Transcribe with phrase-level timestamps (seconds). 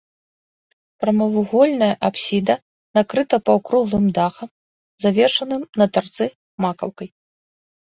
[1.03, 2.55] Прамавугольная апсіда
[2.99, 4.49] накрыта паўкруглым дахам,
[5.07, 6.25] завершаным на тарцы
[6.69, 7.09] макаўкай.